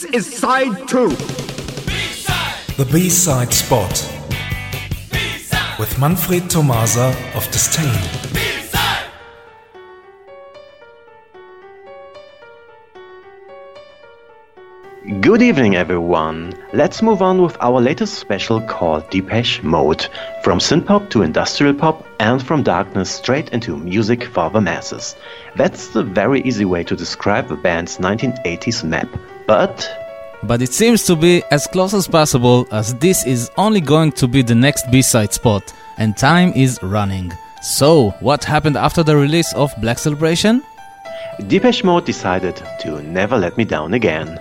[0.00, 1.10] This is side two.
[2.78, 3.90] The B-side spot
[5.78, 8.00] with Manfred Tomasa of Disdain.
[15.20, 16.54] Good evening, everyone.
[16.72, 20.08] Let's move on with our latest special called Depeche Mode.
[20.42, 25.14] From synthpop to industrial pop, and from darkness straight into music for the masses.
[25.56, 29.08] That's the very easy way to describe the band's 1980s map.
[29.50, 29.90] But.
[30.44, 34.28] But it seems to be as close as possible, as this is only going to
[34.28, 37.32] be the next B side spot, and time is running.
[37.60, 40.62] So, what happened after the release of Black Celebration?
[41.48, 44.40] Depeche Mode decided to never let me down again.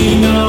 [0.00, 0.39] we know.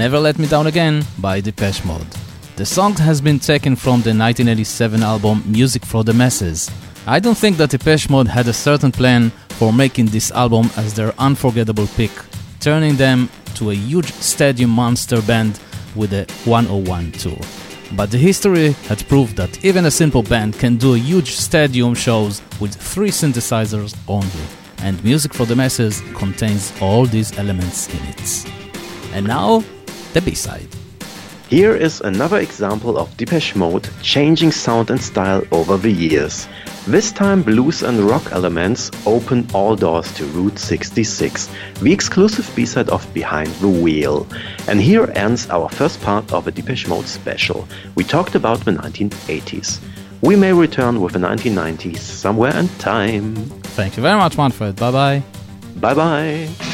[0.00, 2.06] Never Let Me Down Again by Depeche Mode.
[2.56, 6.70] The song has been taken from the 1987 album Music for the Masses.
[7.06, 10.94] I don't think that Depeche Mode had a certain plan for making this album as
[10.94, 12.12] their unforgettable pick,
[12.60, 15.60] turning them to a huge stadium monster band
[15.94, 17.38] with a 101 tour.
[17.92, 22.40] But the history had proved that even a simple band can do huge stadium shows
[22.58, 24.46] with three synthesizers only,
[24.78, 28.50] and Music for the Masses contains all these elements in it.
[29.12, 29.62] And now,
[30.12, 30.68] the B-side.
[31.50, 36.46] Here is another example of Depeche Mode changing sound and style over the years.
[36.86, 41.48] This time blues and rock elements open all doors to Route 66,
[41.80, 44.28] the exclusive B-side of Behind the Wheel.
[44.68, 47.66] And here ends our first part of a Depeche Mode special.
[47.96, 49.80] We talked about the 1980s.
[50.22, 53.34] We may return with the 1990s somewhere in time.
[53.74, 54.76] Thank you very much, Manfred.
[54.76, 55.22] Bye bye.
[55.80, 56.69] Bye bye.